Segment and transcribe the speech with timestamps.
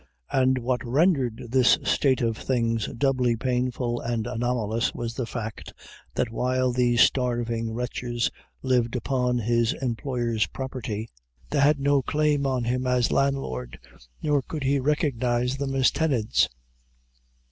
[0.31, 5.73] And what rendered this state of things doubly painful and anomalous was the fact,
[6.15, 8.31] that while these starving wretches
[8.63, 11.07] lived upon his employer's property,
[11.51, 13.77] they had no claim on him as a landlord,
[14.23, 16.49] nor could he recognize them as tenants.